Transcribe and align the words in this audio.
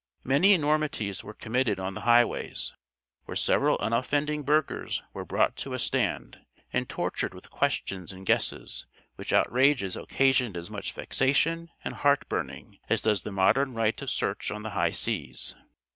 Many 0.23 0.53
enormities 0.53 1.23
were 1.23 1.35
committed 1.35 1.79
on 1.79 1.93
the 1.93 2.01
highways, 2.01 2.73
where 3.25 3.35
several 3.35 3.77
unoffending 3.79 4.41
burghers 4.41 5.03
were 5.13 5.23
brought 5.25 5.55
to 5.57 5.73
a 5.73 5.77
stand, 5.77 6.39
and 6.73 6.89
tortured 6.89 7.35
with 7.35 7.51
questions 7.51 8.11
and 8.11 8.25
guesses, 8.25 8.87
which 9.15 9.31
outrages 9.31 9.95
occasioned 9.95 10.57
as 10.57 10.71
much 10.71 10.93
vexation 10.93 11.69
and 11.85 11.93
heart 11.97 12.27
burning 12.27 12.79
as 12.89 13.03
does 13.03 13.21
the 13.21 13.31
modern 13.31 13.75
right 13.75 14.01
of 14.01 14.09
search 14.09 14.49
on 14.49 14.63
the 14.63 14.71
high 14.71 14.89
seas. 14.89 15.55